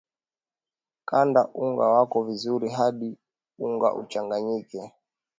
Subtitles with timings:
[1.09, 3.17] kanda unga wako vizuri hadi
[3.59, 4.79] unga uchanganyike